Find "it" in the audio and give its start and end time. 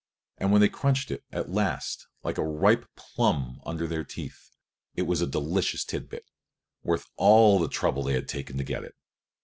1.11-1.23, 4.95-5.03, 8.83-8.95